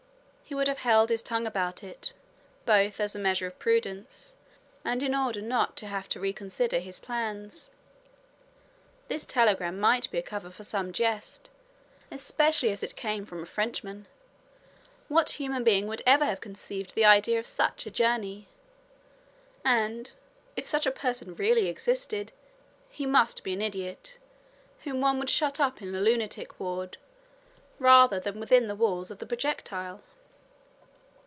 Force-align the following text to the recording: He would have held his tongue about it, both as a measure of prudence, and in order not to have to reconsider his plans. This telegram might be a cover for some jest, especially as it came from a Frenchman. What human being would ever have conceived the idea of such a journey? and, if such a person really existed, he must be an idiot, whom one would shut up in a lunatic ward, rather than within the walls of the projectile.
He 0.43 0.55
would 0.55 0.67
have 0.67 0.79
held 0.79 1.11
his 1.11 1.21
tongue 1.23 1.47
about 1.47 1.81
it, 1.81 2.11
both 2.65 2.99
as 2.99 3.15
a 3.15 3.19
measure 3.19 3.47
of 3.47 3.57
prudence, 3.57 4.35
and 4.83 5.01
in 5.01 5.15
order 5.15 5.41
not 5.41 5.77
to 5.77 5.87
have 5.87 6.09
to 6.09 6.19
reconsider 6.19 6.79
his 6.79 6.99
plans. 6.99 7.69
This 9.07 9.25
telegram 9.25 9.79
might 9.79 10.11
be 10.11 10.17
a 10.17 10.21
cover 10.21 10.49
for 10.49 10.65
some 10.65 10.91
jest, 10.91 11.49
especially 12.11 12.69
as 12.69 12.83
it 12.83 12.97
came 12.97 13.25
from 13.25 13.41
a 13.41 13.45
Frenchman. 13.45 14.07
What 15.07 15.29
human 15.39 15.63
being 15.63 15.87
would 15.87 16.01
ever 16.05 16.25
have 16.25 16.41
conceived 16.41 16.95
the 16.95 17.05
idea 17.05 17.39
of 17.39 17.47
such 17.47 17.85
a 17.85 17.89
journey? 17.89 18.49
and, 19.63 20.11
if 20.57 20.65
such 20.65 20.85
a 20.85 20.91
person 20.91 21.33
really 21.33 21.67
existed, 21.69 22.33
he 22.89 23.05
must 23.05 23.45
be 23.45 23.53
an 23.53 23.61
idiot, 23.61 24.17
whom 24.83 24.99
one 24.99 25.17
would 25.17 25.29
shut 25.29 25.61
up 25.61 25.81
in 25.81 25.95
a 25.95 26.01
lunatic 26.01 26.59
ward, 26.59 26.97
rather 27.79 28.19
than 28.19 28.37
within 28.37 28.67
the 28.67 28.75
walls 28.75 29.09
of 29.09 29.19
the 29.19 29.25
projectile. 29.25 30.01